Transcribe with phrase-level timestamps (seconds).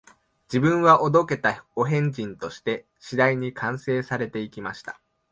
[0.47, 4.99] 自分はお道化たお変人として、次第に完成されて行きました